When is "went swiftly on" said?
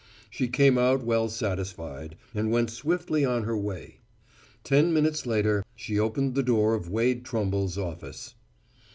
2.49-3.43